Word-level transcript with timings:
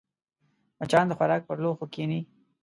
مچان 0.79 1.05
د 1.07 1.11
خوراک 1.17 1.41
پر 1.47 1.57
لوښو 1.63 1.85
کښېني 1.93 2.19